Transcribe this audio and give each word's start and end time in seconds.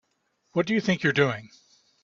What 0.53 0.65
do 0.65 0.73
you 0.73 0.81
think 0.81 1.03
you're 1.03 1.13
doing? 1.13 1.51